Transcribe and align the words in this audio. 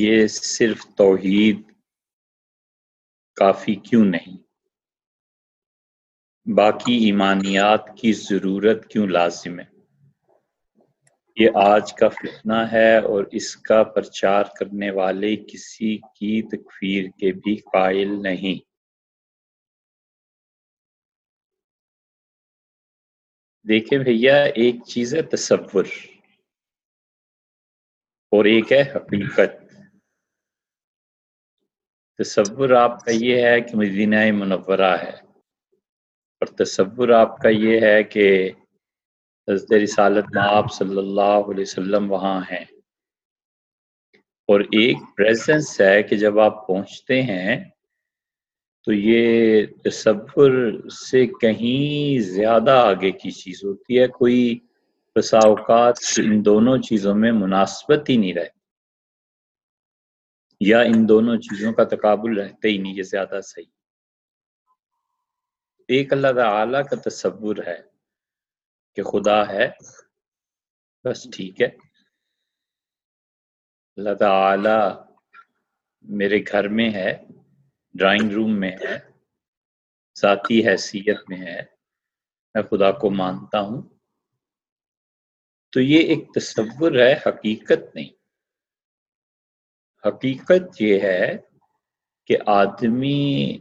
لیے 0.00 0.28
صرف 0.28 0.86
توحید 0.96 1.72
کافی 3.34 3.74
کیوں 3.74 4.04
نہیں؟ 4.04 4.36
باقی 6.56 7.04
ایمانیات 7.04 7.88
کی 8.00 8.12
ضرورت 8.12 8.90
کیوں 8.90 9.06
لازم 9.06 9.60
ہے؟ 9.60 9.64
یہ 11.36 11.50
آج 11.54 11.92
کا 11.94 12.08
فتنہ 12.08 12.66
ہے 12.72 12.98
اور 12.98 13.24
اس 13.32 13.56
کا 13.56 13.82
پرچار 13.82 14.44
کرنے 14.60 14.90
والے 14.90 15.36
کسی 15.36 15.98
کی 15.98 16.42
تکفیر 16.42 17.04
کے 17.04 17.32
بھی 17.32 17.56
قائل 17.56 18.22
نہیں۔ 18.22 18.70
دیکھیں 23.68 23.98
بھیا، 23.98 24.42
ایک 24.42 24.74
چیز 24.86 25.14
ہے 25.14 25.22
تصور 25.22 25.84
اور 28.30 28.44
ایک 28.44 28.72
ہے 28.72 28.82
حقیقت۔ 28.96 29.69
تصور 32.24 32.70
آپ 32.70 33.04
کا 33.04 33.10
یہ 33.10 33.42
ہے 33.42 33.60
کہ 33.60 33.76
مدینہ 33.76 34.32
منورہ 34.32 34.96
ہے۔ 35.02 35.16
اور 36.40 36.46
تصور 36.46 37.08
آپ 37.08 37.38
کا 37.38 37.48
یہ 37.48 37.80
ہے 37.80 38.04
کہ 38.04 38.50
حضرت 39.50 39.72
رسالت 39.72 40.36
آپ 40.36 40.64
صلی 40.72 40.98
اللہ 40.98 41.20
علیہ 41.20 41.62
وسلم 41.62 42.12
وہاں 42.12 42.40
ہیں۔ 42.40 42.64
اور 44.48 44.60
ایک 44.60 44.96
پریزنس 45.16 45.80
ہے 45.80 46.02
کہ 46.02 46.16
جب 46.16 46.38
آپ 46.40 46.66
پہنچتے 46.66 47.22
ہیں 47.22 47.64
تو 48.84 48.92
یہ 48.92 49.66
تصور 49.84 50.72
سے 51.08 51.26
کہیں 51.26 52.18
زیادہ 52.18 52.70
آگے 52.70 53.10
کی 53.10 53.30
چیز 53.30 53.64
ہوتی 53.64 54.00
ہے۔ 54.00 54.06
کوئی 54.06 54.58
بسا 55.16 55.38
اوقات 55.38 55.94
ان 56.18 56.44
دونوں 56.44 56.78
چیزوں 56.78 57.14
میں 57.14 57.32
مناسبت 57.32 58.08
ہی 58.08 58.16
نہیں 58.16 58.34
رہتی۔ 58.34 58.59
یا 60.60 60.80
ان 60.80 61.08
دونوں 61.08 61.36
چیزوں 61.36 61.72
کا 61.72 61.84
تقابل 61.84 62.40
رہتے 62.40 62.68
ہی 62.68 62.78
نہیں، 62.78 62.94
یہ 62.94 63.02
زیادہ 63.02 63.40
صحیح۔ 63.44 63.64
ایک 65.88 66.12
اللہ 66.12 66.26
تعالی 66.36 66.78
کا 66.90 67.08
تصور 67.08 67.56
ہے 67.66 67.82
کہ 68.94 69.02
خدا 69.02 69.48
ہے، 69.48 69.68
بس 71.04 71.28
ٹھیک 71.36 71.60
ہے۔ 71.60 71.66
اللہ 73.96 74.14
تعالی 74.14 75.02
میرے 76.02 76.38
گھر 76.52 76.68
میں 76.68 76.90
ہے، 76.94 77.24
ڈرائنگ 77.94 78.30
روم 78.30 78.60
میں 78.60 78.72
ہے، 78.72 78.98
ذاتی 80.18 80.68
حیثیت 80.68 81.16
میں 81.28 81.38
ہے، 81.38 81.62
میں 82.54 82.62
خدا 82.62 82.92
کو 82.92 83.10
مانتا 83.10 83.60
ہوں۔ 83.60 83.82
تو 85.70 85.80
یہ 85.80 85.98
ایک 85.98 86.28
تصور 86.34 86.92
ہے، 86.92 87.14
حقیقت 87.26 87.94
نہیں۔ 87.94 88.19
حقیقت 90.06 90.82
یہ 90.82 91.00
ہے 91.00 91.38
کہ 92.26 92.36
آدمی 92.46 93.58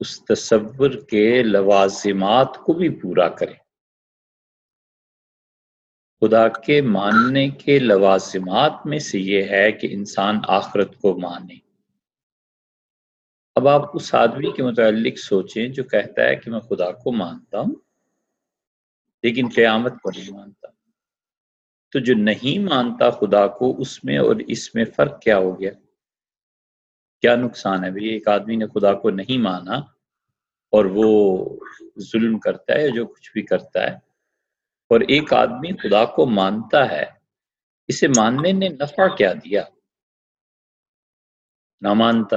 اس 0.00 0.24
تصور 0.24 0.90
کے 1.10 1.42
لوازمات 1.42 2.56
کو 2.66 2.72
بھی 2.72 2.88
پورا 2.88 3.28
کرے۔ 3.28 3.54
خدا 6.20 6.48
کے 6.48 6.80
ماننے 6.80 7.48
کے 7.48 7.78
لوازمات 7.78 8.72
میں 8.84 8.98
سے 8.98 9.18
یہ 9.18 9.42
ہے 9.42 9.72
کہ 9.72 9.88
انسان 9.90 10.40
آخرت 10.48 10.98
کو 10.98 11.18
مانے۔ 11.18 11.54
اب 13.54 13.68
آپ 13.68 13.96
اس 13.96 14.14
آدمی 14.14 14.52
کے 14.52 14.62
متعلق 14.62 15.18
سوچیں 15.18 15.68
جو 15.68 15.84
کہتا 15.84 16.24
ہے 16.24 16.36
کہ 16.36 16.50
میں 16.50 16.60
خدا 16.60 16.92
کو 16.92 17.12
مانتا 17.12 17.60
ہوں 17.60 17.74
لیکن 19.22 19.48
قیامت 19.54 19.92
کو 20.02 20.10
نہیں 20.10 20.32
مانتا۔ 20.32 20.77
تو 21.92 21.98
جو 21.98 22.14
نہیں 22.14 22.58
مانتا 22.58 23.10
خدا 23.10 23.46
کو 23.48 23.74
اس 23.80 24.02
میں 24.04 24.18
اور 24.18 24.36
اس 24.46 24.74
میں 24.74 24.84
فرق 24.96 25.20
کیا 25.22 25.38
ہو 25.38 25.58
گیا؟ 25.60 25.70
کیا 27.22 27.34
نقصان 27.36 27.84
ہے؟ 27.84 27.90
بھائی 27.90 28.08
ایک 28.08 28.28
آدمی 28.28 28.56
نے 28.56 28.66
خدا 28.66 28.92
کو 28.94 29.10
نہیں 29.10 29.38
مانا 29.38 29.76
اور 30.72 30.84
وہ 30.94 31.08
ظلم 32.00 32.38
کرتا 32.38 32.74
ہے 32.74 32.88
جو 32.88 33.06
کچھ 33.06 33.30
بھی 33.32 33.42
کرتا 33.42 33.82
ہے، 33.82 33.94
اور 34.90 35.00
ایک 35.08 35.32
آدمی 35.32 35.72
خدا 35.76 36.04
کو 36.04 36.26
مانتا 36.26 36.88
ہے، 36.90 37.04
اسے 37.88 38.08
ماننے 38.08 38.52
نے 38.52 38.68
نفع 38.68 39.06
کیا 39.16 39.32
دیا؟ 39.32 39.62
نہ 41.80 41.92
مانتا۔ 41.94 42.36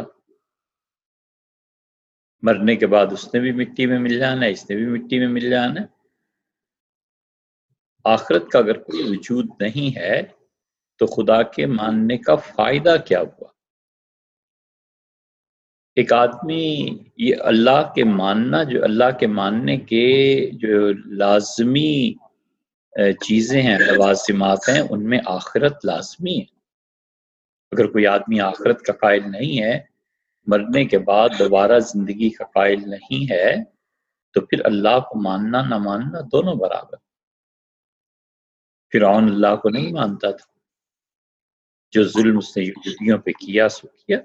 مرنے 2.44 2.76
کے 2.76 2.88
بعد 2.88 3.08
اس 3.12 3.34
نے 3.34 3.40
بھی 3.40 3.52
مٹی 3.52 3.86
میں 3.86 4.00
مل 4.00 4.18
جانا 4.20 4.46
ہے، 4.46 4.52
اس 4.52 4.70
نے 4.70 4.76
بھی 4.76 4.86
مٹی 4.86 5.20
میں 5.20 5.28
مل 5.28 5.50
جانا 5.50 5.82
ہے۔ 5.82 6.01
آخرت 8.04 8.50
کا 8.50 8.60
اگر 8.60 8.78
کوئی 8.78 9.04
وجود 9.04 9.48
نہیں 9.60 10.00
ہے، 10.00 10.22
تو 11.00 11.06
خدا 11.06 11.42
کے 11.44 11.66
ماننے 11.66 12.18
کا 12.18 12.36
فائدہ 12.36 12.96
کیا 13.06 13.22
ہوا؟ 13.22 13.48
ایک 15.96 16.14
آدمی 16.14 16.98
یہ 17.18 17.36
اللہ 17.40 17.92
کے 17.96 18.04
ماننا، 18.04 18.64
جو 18.64 18.84
اللہ 18.84 19.18
کے 19.20 19.28
ماننے 19.28 19.78
کے 19.78 20.50
جو 20.54 20.94
لازمی 21.06 22.14
چیزیں 23.26 23.62
ہیں، 23.62 23.78
لوازمات 23.80 24.70
ہیں، 24.70 24.82
ان 24.90 25.10
میں 25.10 25.20
آخرت 25.26 25.86
لازمی 25.86 26.40
ہے۔ 26.40 26.62
اگر 27.72 27.88
کوئی 27.88 28.08
آدمی 28.08 28.40
آخرت 28.40 28.82
کا 28.82 28.94
قائل 28.94 29.32
نہیں 29.32 29.64
ہے، 29.64 29.80
مرنے 30.48 30.86
کے 30.86 31.00
بعد 31.00 31.30
دوبارہ 31.40 31.80
زندگی 31.80 32.30
کا 32.30 32.46
قائل 32.46 32.90
نہیں 32.90 33.32
ہے، 33.32 33.56
تو 34.34 34.42
پھر 34.42 34.66
اللہ 34.66 35.00
کو 35.00 35.22
ماننا، 35.22 35.62
نہ 35.62 35.78
ماننا 35.78 36.20
دونوں 36.32 36.56
برابر۔ 36.56 37.11
فرعون 38.94 39.24
اللہ 39.24 39.56
کو 39.56 39.70
نہیں 39.70 39.92
مانتا 39.92 40.32
تھا۔ 40.32 40.52
جو 41.92 42.04
ظلم 42.04 42.38
اس 42.38 42.58
نے 42.58 42.64
یہودیوں 42.64 43.18
پہ 43.18 43.32
کیا، 43.32 43.70
سو 43.70 43.88
کیا۔ 43.88 44.18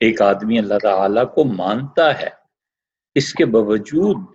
ایک 0.00 0.22
آدمی 0.22 0.58
اللہ 0.58 0.78
تعالی 0.82 1.20
کو 1.34 1.44
مانتا 1.44 2.18
ہے، 2.18 2.28
اس 3.14 3.32
کے 3.32 3.44
باوجود 3.46 4.34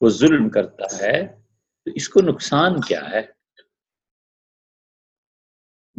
وہ 0.00 0.08
ظلم 0.08 0.50
کرتا 0.50 0.84
ہے، 1.00 1.26
تو 1.84 1.90
اس 1.94 2.08
کو 2.08 2.20
نقصان 2.20 2.80
کیا 2.80 3.10
ہے؟ 3.10 3.22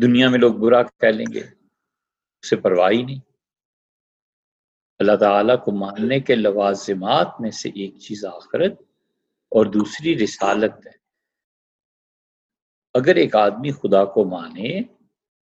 دنیا 0.02 0.30
میں 0.30 0.40
لوگ 0.40 0.54
برا 0.54 0.84
کہہ 0.84 1.10
لیں 1.10 1.34
گے، 1.34 1.44
اسے 2.42 2.56
پرواہی 2.56 3.04
نہیں۔ 3.04 3.20
اللہ 5.00 5.16
تعالیٰ 5.16 5.64
کو 5.64 5.72
ماننے 5.72 6.20
کے 6.20 6.36
لوازمات 6.36 7.28
میں 7.40 7.52
سے 7.52 7.70
ایک 7.70 7.98
چیز 7.98 8.26
آخرت 8.26 8.82
اور 9.50 9.66
دوسری 9.66 10.24
رسالت 10.24 10.88
ہے۔ 10.88 10.97
اگر 12.98 13.16
ایک 13.16 13.36
آدمی 13.36 13.72
خدا 13.72 14.06
کو 14.06 14.26
مانے 14.26 14.80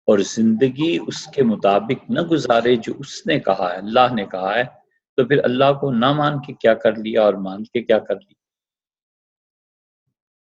اور 0.06 0.18
زندگی 0.18 0.98
اس 1.06 1.26
کے 1.26 1.42
مطابق 1.42 2.10
نہ 2.10 2.20
گزارے 2.20 2.76
جو 2.76 2.94
اس 2.98 3.26
نے 3.26 3.40
کہا 3.40 3.72
ہے، 3.72 3.76
اللہ 3.76 4.14
نے 4.14 4.24
کہا 4.24 4.54
ہے، 4.54 4.64
تو 5.16 5.26
پھر 5.26 5.44
اللہ 5.44 5.72
کو 5.80 5.92
نہ 5.92 6.12
مان 6.12 6.42
کے 6.42 6.52
کیا 6.52 6.74
کر 6.74 6.96
لیا 6.96 7.22
اور 7.22 7.34
مان 7.34 7.64
کے 7.64 7.82
کیا 7.82 7.98
کر 7.98 8.14
لیا؟ 8.14 8.34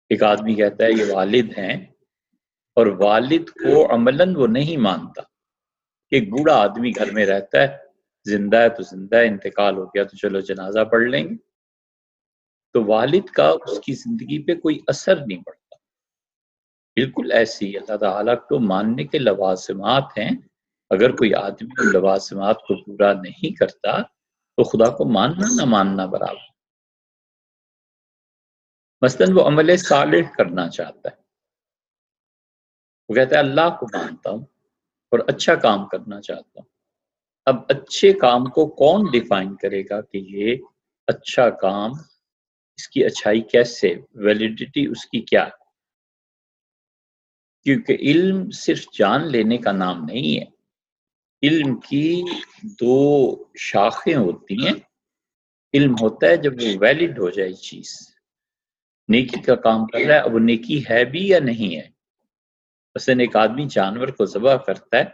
ایک 0.10 0.24
آدمی 0.24 0.56
کہتا 0.56 0.84
ہے، 0.84 0.92
یہ 0.92 1.14
والد 1.14 1.58
ہیں 1.58 1.86
اور 2.76 2.88
والد 2.88 3.50
کو 3.50 3.96
عملاً 3.96 4.36
وہ 4.36 4.48
نہیں 4.48 4.78
مانتا 4.78 5.22
ایک 6.12 6.30
بوڑھا 6.30 6.56
آدمی 6.56 6.92
گھر 6.92 7.12
میں 7.12 7.26
رہتا 7.26 7.62
ہے، 7.62 7.78
زندہ 8.26 8.58
ہے 8.58 8.70
تو 8.70 8.84
زندہ 8.84 9.16
ہے، 9.16 9.28
انتقال 9.28 9.78
ہو 9.78 9.86
گیا 9.86 10.04
تو 10.04 10.18
چلو 10.18 10.40
جنازہ 10.40 10.84
پڑھ 10.84 11.04
لیں 11.04 11.24
گے۔ 11.24 11.36
تو 12.74 12.84
والد 12.84 13.26
کا 13.26 13.48
اس 13.48 13.80
کی 13.80 13.94
زندگی 13.94 14.44
پہ 14.44 14.56
کوئی 14.56 14.80
اثر 14.88 15.26
نہیں 15.26 15.44
پڑتا۔ 15.44 15.67
بالکل 16.98 17.32
ایسی، 17.32 17.78
اللہ 17.78 17.98
تعالیٰ 17.98 18.36
کو 18.36 18.60
ماننے 18.60 19.04
کے 19.04 19.18
لوازمات 19.18 20.04
ہیں۔ 20.18 20.32
اگر 20.90 21.12
کوئی 21.12 21.34
آدمی 21.34 21.92
لوازمات 21.94 22.62
کو 22.62 22.84
پورا 22.84 23.14
نہیں 23.14 23.56
کرتا، 23.56 24.02
تو 24.58 24.64
خدا 24.64 24.98
کو 24.98 25.06
ماننا 25.06 25.48
نہ 25.56 25.66
ماننا 25.66 26.06
برابر۔ 26.06 26.54
مثلاً 29.02 29.28
وہ 29.36 29.48
عمل 29.48 29.78
صالح 29.78 30.30
کرنا 30.38 30.70
چاہتا 30.70 31.10
ہے۔ 31.10 31.16
وہ 33.10 33.16
کہتا 33.16 33.36
ہے، 33.36 33.40
اللہ 33.40 33.78
کو 33.80 33.98
مانتا 33.98 34.30
ہوں 34.30 34.42
اور 35.12 35.20
اچھا 35.28 35.56
کام 35.56 35.88
کرنا 35.88 36.22
چاہتا 36.22 36.60
ہوں۔ 36.60 36.70
اب 37.46 37.56
اچھے 37.70 38.14
کام 38.14 38.46
کو 38.46 38.68
کون 38.68 39.12
ڈیفائن 39.12 39.56
کرے 39.56 39.84
گا 39.90 40.02
کہ 40.02 40.18
یہ 40.18 40.56
اچھا 41.08 41.50
کام، 41.50 41.92
اس 42.78 42.88
کی 42.88 43.06
اچھائی 43.06 43.42
کیسے 43.42 43.96
ویلیڈیٹی 44.16 44.88
اس 44.88 45.06
کی 45.06 45.22
کیا 45.22 45.46
ہے؟ 45.46 45.57
کیونکہ 47.68 47.98
علم 48.00 48.50
صرف 48.52 48.86
جان 49.00 49.28
لینے 49.28 49.58
کا 49.58 49.72
نام 49.72 50.04
نہیں 50.04 50.40
ہے۔ 50.40 50.46
علم 51.48 51.80
کی 51.80 52.22
دو 52.64 53.36
شاخیں 53.58 54.16
ہوتی 54.16 54.68
ہیں۔ 54.68 54.74
علم 55.74 55.94
ہوتا 55.94 56.28
ہے 56.28 56.38
جب 56.38 56.54
وہ 56.62 56.68
ویلڈ 56.80 57.20
ہو 57.20 57.30
جائے 57.30 57.54
چیز۔ 57.54 57.90
نیکی 59.08 59.42
کا 59.42 59.56
کام 59.56 59.86
کر 59.86 60.00
رہا 60.08 60.16
ہے، 60.16 60.20
اب 60.20 60.34
وہ 60.34 60.40
نیکی 60.40 60.84
ہے 60.90 61.06
بھی 61.06 61.28
یا 61.28 61.40
نہیں 61.40 61.76
ہے؟ 61.76 61.90
مثلاً 62.96 63.20
ایک 63.20 63.36
آدمی 63.36 63.68
جانور 63.70 64.08
کو 64.08 64.26
ذبح 64.26 64.56
کرتا 64.56 64.98
ہے۔ 64.98 65.06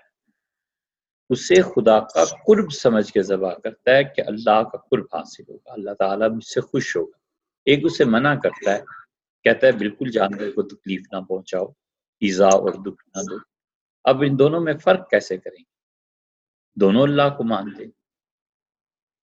اسے 1.30 1.62
خدا 1.62 2.00
کا 2.00 2.26
قرب 2.26 2.72
سمجھ 2.72 3.14
کے 3.14 3.22
ذبح 3.22 3.54
کرتا 3.64 3.96
ہے 3.96 4.04
کہ 4.04 4.22
اللہ 4.28 4.64
کا 4.64 4.78
قرب 4.78 5.06
حاصل 5.14 5.44
ہوگا۔ 5.50 5.74
اللہ 5.74 5.92
تعالیٰ 6.00 6.30
مجھ 6.30 6.46
سے 6.46 6.62
خوش 6.62 6.96
ہوگا۔ 6.96 7.18
ایک 7.66 7.80
اسے 7.84 8.06
منع 8.06 8.36
کرتا 8.36 8.74
ہے، 8.74 8.82
کہتا 9.44 9.68
ہے، 9.68 9.72
بالکل 9.72 10.12
جانور 10.12 10.52
کو 10.52 10.62
تکلیف 10.62 11.02
نہ 11.12 11.20
پہنچاؤ۔ 11.20 11.66
ایزا 12.24 12.48
اور 12.48 12.74
دکھ 12.74 13.04
نہ 13.16 13.22
دو۔ 13.22 13.38
اب 14.04 14.24
ان 14.28 14.40
دونوں 14.40 14.60
میں 14.60 14.74
فرق 14.74 15.10
کیسے 15.10 15.38
کریں؟ 15.38 15.58
گے 15.58 15.72
دونوں 16.76 17.04
اللہ 17.04 17.30
کو 17.38 17.44
مانتے۔ 17.44 17.84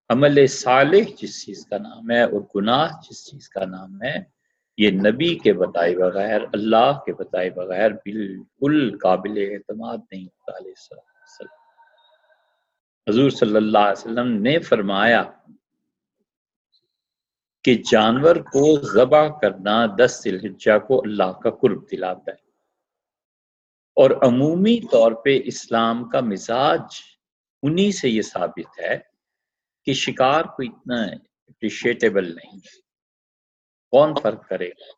عمل 0.09 0.47
صالح 0.47 1.05
جس 1.19 1.47
چیز 1.47 1.67
کا 1.67 1.79
نام 1.79 2.11
ہے 2.11 2.23
اور 2.23 2.41
گناہ 2.55 2.89
جس 3.11 3.31
چیز 3.31 3.49
کا 3.49 3.65
نام 3.65 4.03
ہے، 4.03 4.17
یہ 4.79 4.91
نبی 4.91 5.35
کے 5.35 5.53
بتائے 5.53 5.97
بغیر، 5.97 6.41
اللہ 6.53 6.99
کے 7.07 7.13
بتائے 7.13 7.51
بغیر 7.51 7.91
بالکل 7.91 8.99
قابل 9.03 9.49
اعتماد 9.53 9.99
نہیں 10.13 10.25
ہوتا 10.25 10.59
علیہ 10.59 10.73
السلام 10.77 11.07
حضور 13.09 13.31
صلی 13.31 13.57
اللہ 13.57 13.79
علیہ 13.79 14.05
وسلم 14.05 14.43
نے 14.43 14.59
فرمایا 14.59 15.23
کہ 17.65 17.83
جانور 17.91 18.37
کو 18.37 18.81
ذبح 18.81 19.39
کرنا 19.39 19.87
دس 19.99 20.23
الحجہ 20.25 20.79
کو 20.79 21.01
اللہ 21.05 21.33
کا 21.33 21.51
قرب 21.51 21.91
دلاتا 21.93 22.33
ہے۔ 22.33 22.50
اور 23.95 24.11
عمومی 24.11 24.81
طور 24.93 25.13
پہ 25.13 25.39
اسلام 25.45 26.09
کا 26.09 26.21
مزاج 26.21 26.81
انہی 27.63 27.93
سے 27.93 28.09
یہ 28.09 28.23
ثابت 28.23 28.81
ہے 28.81 28.99
کہ 29.85 29.93
شکار 29.93 30.45
کو 30.45 30.63
اتنا 30.63 31.03
اپریشیٹیبل 31.47 32.35
نہیں 32.35 32.59
کون 33.91 34.15
فرق 34.23 34.49
کرے 34.49 34.69
گا؟ 34.69 34.93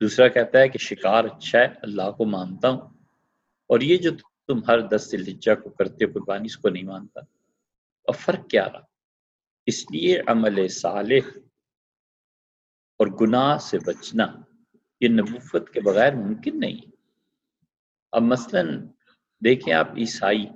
دوسرا 0.00 0.28
کہتا 0.28 0.58
ہے 0.58 0.68
کہ 0.68 0.78
شکار 0.78 1.24
اچھا 1.24 1.58
ہے، 1.58 1.68
اللہ 1.82 2.10
کو 2.10 2.24
مانتا 2.24 2.68
ہوں۔ 2.68 2.80
اور 3.66 3.80
یہ 3.80 3.96
جو 3.96 4.10
تم 4.46 4.64
ہر 4.68 4.80
دس 4.80 5.08
الحجہ 5.12 5.54
کو 5.54 5.70
کرتے 5.70 6.06
قربانی، 6.06 6.46
اس 6.46 6.56
کو 6.56 6.68
نہیں 6.68 6.82
مانتا۔ 6.82 7.20
اور 8.04 8.14
فرق 8.14 8.50
کیا 8.50 8.72
رہا؟ 8.72 8.80
اس 9.66 9.90
لیے 9.90 10.20
عمل 10.26 10.68
صالح 10.68 11.38
اور 12.98 13.06
گناہ 13.06 13.58
سے 13.58 13.78
بچنا 13.78 14.26
یہ 15.00 15.08
نبوت 15.08 15.70
کے 15.70 15.80
بغیر 15.80 16.14
ممکن 16.14 16.60
نہیں۔ 16.60 16.93
اب 18.14 18.22
مثلا 18.22 18.62
دیکھیں 19.44 19.74
آپ 19.74 19.96
عیسائی، 19.96 20.46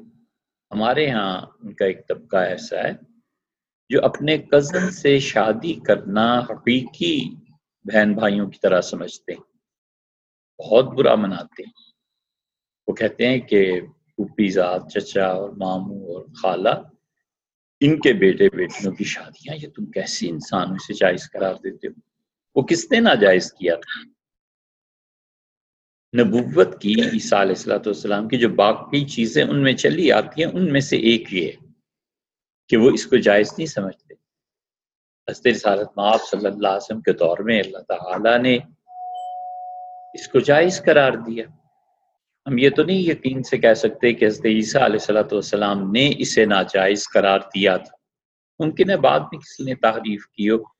ہمارے 0.70 1.10
ہاں 1.10 1.46
ان 1.62 1.74
کا 1.74 1.84
ایک 1.84 2.08
طبقہ 2.08 2.36
ایسا 2.36 2.76
ہے 2.76 2.92
جو 3.88 4.04
اپنے 4.04 4.38
کزن 4.38 4.90
سے 4.90 5.18
شادی 5.18 5.74
کرنا 5.74 6.38
حقیقی 6.38 7.34
بہن 7.84 8.14
بھائیوں 8.14 8.50
کی 8.50 8.58
طرح 8.58 8.80
سمجھتے 8.80 9.32
ہیں، 9.32 9.40
بہت 10.62 10.84
برا 10.84 11.14
مناتے 11.14 11.62
ہیں۔ 11.62 11.92
وہ 12.88 12.94
کہتے 12.94 13.26
ہیں 13.26 13.38
کہ 13.38 13.80
پھوپھی 13.80 14.50
ذات، 14.50 14.92
چچا 14.92 15.26
اور 15.26 15.50
ماموں 15.50 16.00
اور 16.00 16.26
خالہ، 16.42 16.74
ان 17.80 18.00
کے 18.00 18.12
بیٹے 18.12 18.48
بیٹیوں 18.56 18.92
کی 18.92 19.04
شادیاں، 19.04 19.56
یہ 19.56 19.68
تم 19.76 19.86
کیسے 19.86 20.28
انسانوں 20.28 20.76
سے 20.76 20.94
جائز 20.94 21.30
قرار 21.30 21.54
دیتے 21.54 21.88
ہو؟ 21.88 22.00
وہ 22.56 22.62
کس 22.62 22.90
نے 22.90 23.00
ناجائز 23.00 23.52
کیا 23.52 23.74
تھا؟ 23.74 24.17
نبوت 26.16 26.80
کی 26.80 26.94
عیسیٰ 27.12 27.38
علیہ 27.38 27.54
السلاۃ 27.56 27.78
والسلام 27.78 28.28
کی 28.28 28.38
جو 28.38 28.48
باقی 28.48 29.04
چیزیں 29.04 29.44
ان 29.44 29.62
میں 29.62 29.72
چلی 29.72 30.12
آتی 30.12 30.44
ہیں، 30.44 30.50
ان 30.52 30.72
میں 30.72 30.80
سے 30.80 30.96
ایک 30.96 31.34
یہ 31.34 31.50
کہ 32.68 32.76
وہ 32.76 32.90
اس 32.90 33.06
کو 33.06 33.16
جائز 33.16 33.52
نہیں 33.58 33.66
سمجھتے۔ 33.66 34.14
حضرت 35.28 35.46
رسالت 35.46 35.88
معاف 35.96 36.22
صلی 36.22 36.46
اللہ 36.46 36.68
علیہ 36.68 36.76
وسلم 36.76 37.00
کے 37.00 37.12
دور 37.12 37.38
میں 37.38 37.60
اللہ 37.60 37.78
تعالیٰ 37.78 38.38
نے 38.38 38.58
اس 40.14 40.28
کو 40.28 40.38
جائز 40.38 40.82
قرار 40.82 41.12
دیا۔ 41.12 41.44
ہم 42.46 42.58
یہ 42.58 42.70
تو 42.70 42.82
نہیں 42.82 42.98
یقین 42.98 43.42
سے 43.42 43.58
کہہ 43.58 43.74
سکتے 43.74 44.12
کہ 44.12 44.24
حضرت 44.24 44.46
عیسیٰ 44.46 44.82
علیہ 44.82 44.98
صلاۃ 44.98 45.32
والسلام 45.32 45.92
نے 45.92 46.12
اسے 46.18 46.44
ناجائز 46.44 47.08
قرار 47.14 47.38
دیا 47.38 47.76
تھا۔ 47.76 47.96
ممکن 48.64 48.90
ہے 48.90 48.96
بعد 48.96 49.20
میں 49.20 49.38
کسی 49.38 49.64
نے 49.64 49.74
تعریف 49.74 50.26
کی 50.26 50.50
ہو۔ 50.50 50.77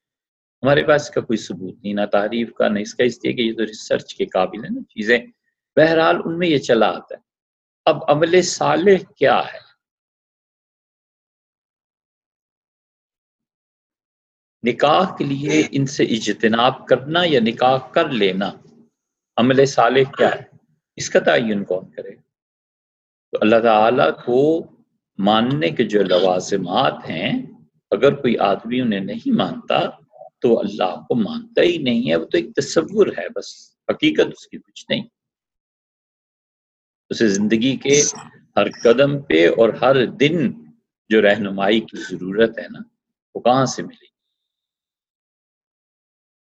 ہمارے 0.63 0.87
پاس 0.87 1.03
اس 1.03 1.11
کا 1.11 1.21
کوئی 1.21 1.37
ثبوت 1.37 1.75
نہیں، 1.83 1.95
نہ 1.95 2.07
تعریف 2.13 2.53
کا، 2.53 2.69
نہ 2.69 2.79
اس 2.79 2.95
کا، 2.95 3.05
اس 3.05 3.25
لیے 3.25 3.33
کہ 3.33 3.41
یہ 3.41 3.53
تو 3.53 3.67
ریسرچ 3.67 4.15
کے 4.15 4.27
قابل 4.27 4.65
ہے 4.65 4.69
نا 4.71 4.81
چیزیں۔ 4.83 5.19
بہرحال 5.77 6.17
ان 6.25 6.39
میں 6.39 6.49
یہ 6.49 6.59
چلا 6.59 6.89
آتا 6.89 7.15
ہے۔ 7.15 7.21
اب 7.85 8.11
عمل 8.11 8.43
صالح 8.43 9.13
کیا 9.17 9.39
ہے؟ 9.39 9.69
نکاح 14.69 15.17
کے 15.17 15.25
لیے 15.25 15.69
ان 15.71 15.87
سے 15.87 16.05
اجتناب 16.05 16.87
کرنا 16.87 17.21
یا 17.25 17.41
نکاح 17.41 17.89
کر 17.89 18.09
لینا؟ 18.09 18.53
عمل 19.37 19.67
صالح 19.67 20.11
کیا 20.17 20.29
ہے؟ 20.29 20.43
اس 20.97 21.11
کا 21.11 21.21
تعین 21.21 21.65
کون 21.65 21.91
کرے؟ 21.91 22.15
تو 23.31 23.39
اللہ 23.41 23.57
تعالی 23.63 24.03
کو 24.25 24.67
ماننے 25.19 25.71
کے 25.71 25.85
جو 25.85 26.03
لوازمات 26.03 26.95
ہیں، 27.09 27.43
اگر 27.91 28.15
کوئی 28.15 28.39
آدمی 28.39 28.81
انہیں 28.81 29.01
نہیں 29.01 29.37
مانتا 29.37 30.08
تو 30.39 30.61
اللہ 30.61 30.95
کو 31.09 31.15
مانتا 31.15 31.63
ہی 31.63 31.79
نہیں 31.79 32.11
ہے، 32.11 32.17
وہ 32.17 32.25
تو 32.25 32.39
ایک 32.39 32.55
تصور 32.55 33.07
ہے، 33.07 33.29
بس 33.29 33.79
حقیقت 33.89 34.27
اس 34.27 34.49
کی 34.49 34.59
کچھ 34.59 34.87
نہیں۔ 34.89 35.09
اسے 37.11 37.29
زندگی 37.29 37.77
کے 37.77 38.03
ہر 38.57 38.67
قدم 38.85 39.23
پہ 39.23 39.49
اور 39.49 39.69
ہر 39.69 40.07
دن 40.07 40.53
جو 41.09 41.23
رہنمائی 41.23 41.81
کی 41.81 42.17
ضرورت 42.17 42.59
ہے 42.59 42.67
نا، 42.71 42.79
وہ 43.35 43.41
کہاں 43.41 43.67
سے 43.67 43.83
ملے 43.83 44.07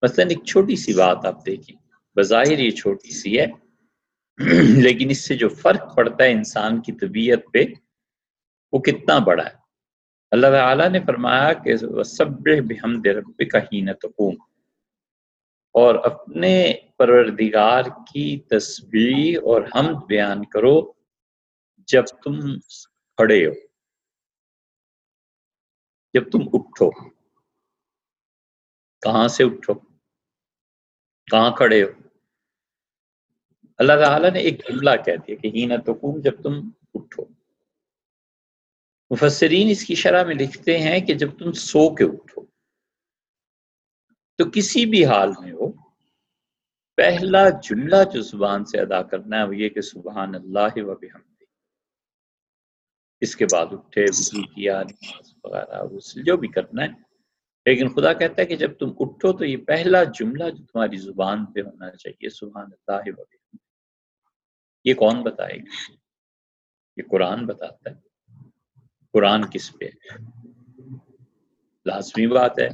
مثلا 0.02 0.26
ایک 0.26 0.46
چھوٹی 0.46 0.76
سی 0.76 0.94
بات 0.94 1.26
آپ 1.26 1.46
دیکھیں۔ 1.46 1.78
بظاہر 2.16 2.60
یہ 2.60 2.72
چھوٹی 2.72 3.12
سی 3.12 3.40
ہے، 3.40 3.46
لیکن 4.82 5.10
اس 5.10 5.28
سے 5.28 5.36
جو 5.36 5.50
فرق 5.50 5.96
پڑتا 5.96 6.24
ہے 6.24 6.32
انسان 6.32 6.82
کی 6.82 6.92
طبیعت 6.92 7.40
پہ، 7.54 7.60
وہ 8.72 8.80
کتنا 8.80 9.18
بڑا 9.18 9.46
ہے۔ 9.46 9.69
اللہ 10.32 10.48
تعالیٰ 10.48 10.90
نے 10.90 11.00
فرمایا 11.00 11.54
کہ 11.54 11.78
سب 12.04 12.28
بحمد 12.42 13.06
ربک 13.06 13.56
حین 13.56 13.94
تقوم۔ 13.94 14.36
اور 15.72 15.96
اپنے 15.96 16.74
پروردگار 16.98 17.84
کی 17.84 18.40
تصویر 18.40 19.38
اور 19.38 19.62
حمد 19.62 20.06
بیان 20.08 20.46
کرو 20.46 20.92
جب 21.78 22.04
تم 22.24 22.60
کھڑے 23.16 23.48
ہو۔ 23.48 23.52
جب 26.14 26.32
تم 26.32 26.40
اٹھو۔ 26.54 26.92
کہاں 29.02 29.28
سے 29.28 29.44
اٹھو؟ 29.44 29.74
کہاں 31.32 31.52
کھڑے 31.52 31.84
ہو؟ 31.84 31.90
اللہ 33.78 33.94
تعالیٰ 34.04 34.32
نے 34.32 34.40
ایک 34.40 34.62
جملہ 34.68 34.90
کہہ 35.06 35.14
دیا 35.28 35.36
کہ 35.36 35.48
ہین 35.48 35.82
تقوم 35.82 36.22
جب 36.22 36.44
تم 36.44 36.70
اٹھو۔ 36.94 37.39
مفسرین 39.10 39.68
اس 39.70 39.86
کی 39.86 39.96
شرح 39.96 40.24
میں 40.24 40.36
لکھتے 40.36 40.78
ہیں 40.78 41.00
کہ 41.00 41.14
جب 41.14 41.38
تم 41.40 41.52
سو 41.52 41.96
کے 41.96 42.04
اٹھو، 42.04 42.46
تو 44.38 44.52
کسی 44.52 44.86
بھی 44.86 45.06
حال 45.06 45.30
میں 45.42 45.52
ہو، 45.52 45.72
پہلا 46.96 47.50
جملہ 47.50 48.04
جو 48.14 48.22
زبان 48.22 48.66
سے 48.66 48.80
ادا 48.80 49.02
کرنا 49.02 49.38
ہے 49.38 49.44
وہ 49.44 49.56
یہ 49.56 49.70
کہ 49.70 49.82
سبحان 49.82 50.36
اللہ 50.36 50.74
و 50.76 50.96
بحمد 50.96 51.44
اس 53.22 53.36
کے 53.36 53.46
بعد 53.46 53.66
اٹھے، 53.72 54.04
وضو 54.04 54.42
کیا، 54.42 54.84
نماز 54.84 55.34
وغیرہ، 55.44 55.84
غسل، 55.84 56.24
جو 56.24 56.38
بھی 56.38 56.48
کرنا 56.48 56.84
ہے۔ 56.84 56.88
لیکن 57.66 57.88
خدا 57.88 58.14
کہتا 58.14 58.42
ہے 58.42 58.48
کہ 58.48 58.56
جب 58.56 58.78
تم 58.78 58.90
اٹھو 59.00 59.38
تو 59.38 59.46
یہ 59.46 59.58
پہلا 59.58 60.04
جملہ 60.04 60.50
جو 60.50 60.66
تمہاری 60.66 60.98
زبان 60.98 61.46
پہ 61.46 61.60
ہونا 61.60 61.92
چاہیے، 61.92 62.30
سبحان 62.30 62.68
اللہ 62.72 63.12
و 63.18 63.24
یہ 64.84 64.94
کون 64.94 65.24
بتائے 65.24 65.58
گا؟ 65.58 65.94
یہ 66.98 67.04
قرآن 67.12 67.46
بتاتا 67.46 67.90
ہے۔ 67.90 68.09
قرآن 69.14 69.46
کس 69.50 69.78
پہ؟ 69.78 69.86
لازمی 71.86 72.28
بات 72.28 72.60
ہے 72.60 72.70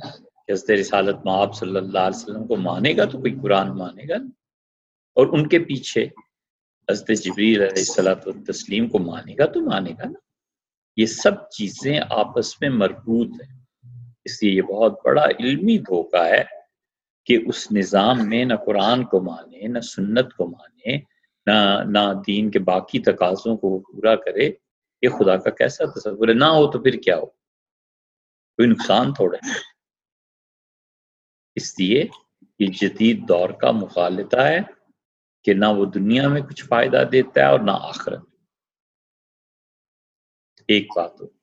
کہ 0.48 0.51
حضرت 0.51 0.70
رسالت 0.70 1.15
معاب 1.25 1.56
صلی 1.56 1.77
اللہ 1.77 2.00
علیہ 2.00 2.22
وسلم 2.22 2.48
کو 2.48 2.56
مانے 2.56 2.98
گا 2.98 3.06
تو 3.06 3.20
کوئی 3.20 3.36
قرآن 3.42 3.77
مانے 3.77 4.04
گا 4.10 4.15
اور 5.15 5.27
ان 5.27 5.48
کے 5.48 5.60
پیچھے 5.60 6.04
حضرت 6.92 7.08
جبریل 7.08 7.56
علیہ 7.56 7.77
السلاۃ 7.77 8.44
تسلیم 8.48 8.89
کو 8.89 9.00
مانے 9.00 9.36
گا 9.38 9.46
تو 9.46 9.62
مانے 9.62 9.92
گا 9.92 10.04
نا۔ 10.06 10.20
یہ 10.98 11.06
سب 11.06 11.50
چیزیں 11.50 12.00
آپس 12.10 12.62
میں 12.62 12.70
مربوط 12.70 13.27
ہیں۔ 13.27 13.60
اس 14.25 14.44
لیے 14.44 14.51
یہ 14.51 14.62
بہت 14.62 15.00
بڑا 15.06 15.25
علمی 15.39 15.77
دھوکہ 15.77 16.25
ہے 16.25 16.44
کہ 17.25 17.39
اس 17.46 17.72
نظام 17.72 18.30
میں 18.30 18.46
نہ 18.46 18.54
قرآن 18.65 19.06
کو 19.06 19.22
مانے، 19.22 19.68
نہ 19.68 19.80
سنت 19.80 20.34
کو 20.34 20.48
مانے، 20.48 20.98
نہ 21.46 21.84
نہ 21.86 22.13
دین 22.27 22.51
کے 22.51 22.60
باقی 22.60 23.00
تقاضوں 23.00 23.58
کو 23.58 23.68
وہ 23.68 23.80
پورا 23.80 24.15
کرے۔ 24.15 24.51
یہ 25.06 25.10
خدا 25.10 25.38
کا 25.38 25.50
کیسا 25.50 25.86
تصور 25.86 26.28
ہے؟ 26.28 26.34
نہ 26.34 26.46
ہو 26.46 26.72
تو 26.72 26.84
پھر 26.84 26.94
کیا 26.94 27.18
ہو؟ 27.18 27.26
کوئی 28.56 28.70
نقصان 28.70 29.14
تھوڑا 29.14 29.48
ہے۔ 29.48 29.52
اس 31.56 31.80
لیے 31.80 32.08
یہ 32.60 32.68
جدید 32.68 33.28
دور 33.28 33.50
کا 33.50 33.72
مخالطہ 33.72 34.38
ہے 34.38 34.60
کہ 35.44 35.54
نہ 35.54 35.66
وہ 35.66 35.86
دنیا 35.86 36.28
میں 36.28 36.42
کچھ 36.42 36.66
فائدہ 36.66 37.04
دیتا 37.12 37.42
ہے 37.42 37.46
اور 37.46 37.60
نہ 37.60 37.72
آخرت۔ 37.72 38.20
ایک 40.68 40.88
بات 40.96 41.22
ہو۔ 41.22 41.35